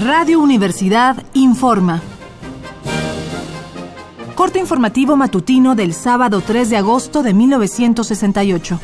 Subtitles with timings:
[0.00, 2.00] Radio Universidad informa.
[4.36, 8.80] Corte informativo matutino del sábado 3 de agosto de 1968.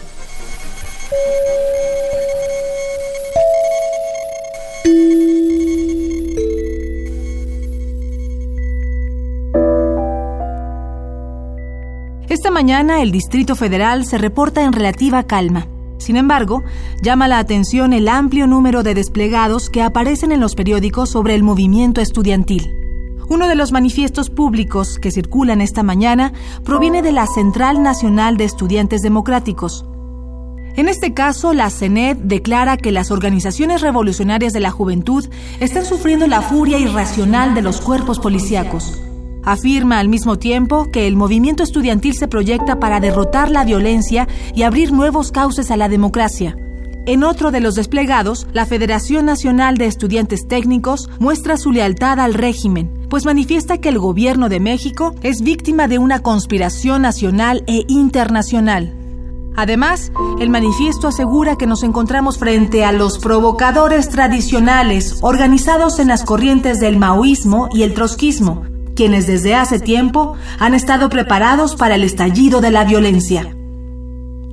[12.28, 15.68] Esta mañana el Distrito Federal se reporta en relativa calma.
[16.04, 16.62] Sin embargo,
[17.00, 21.42] llama la atención el amplio número de desplegados que aparecen en los periódicos sobre el
[21.42, 22.74] movimiento estudiantil.
[23.30, 28.44] Uno de los manifiestos públicos que circulan esta mañana proviene de la Central Nacional de
[28.44, 29.86] Estudiantes Democráticos.
[30.76, 35.26] En este caso, la CENED declara que las organizaciones revolucionarias de la juventud
[35.58, 39.00] están sufriendo la furia irracional de los cuerpos policíacos
[39.44, 44.62] Afirma al mismo tiempo que el movimiento estudiantil se proyecta para derrotar la violencia y
[44.62, 46.56] abrir nuevos cauces a la democracia.
[47.06, 52.32] En otro de los desplegados, la Federación Nacional de Estudiantes Técnicos muestra su lealtad al
[52.32, 57.84] régimen, pues manifiesta que el gobierno de México es víctima de una conspiración nacional e
[57.88, 58.94] internacional.
[59.54, 66.24] Además, el manifiesto asegura que nos encontramos frente a los provocadores tradicionales organizados en las
[66.24, 68.64] corrientes del maoísmo y el trotskismo,
[68.94, 73.54] quienes desde hace tiempo han estado preparados para el estallido de la violencia.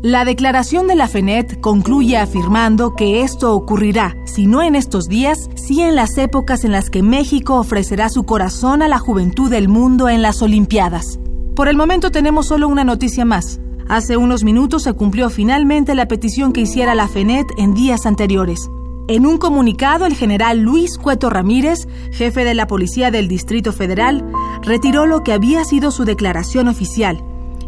[0.03, 5.47] La declaración de la FENET concluye afirmando que esto ocurrirá, si no en estos días,
[5.53, 9.69] sí en las épocas en las que México ofrecerá su corazón a la juventud del
[9.69, 11.19] mundo en las Olimpiadas.
[11.55, 13.59] Por el momento tenemos solo una noticia más.
[13.89, 18.71] Hace unos minutos se cumplió finalmente la petición que hiciera la FENET en días anteriores.
[19.11, 24.25] En un comunicado, el general Luis Cueto Ramírez, jefe de la Policía del Distrito Federal,
[24.61, 27.21] retiró lo que había sido su declaración oficial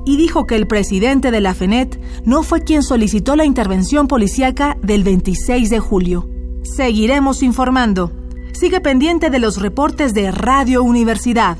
[0.06, 4.78] y dijo que el presidente de la FENET no fue quien solicitó la intervención policíaca
[4.82, 6.30] del 26 de julio.
[6.64, 8.14] Seguiremos informando.
[8.54, 11.58] Sigue pendiente de los reportes de Radio Universidad.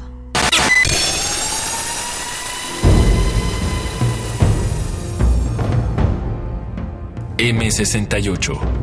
[7.38, 8.83] M68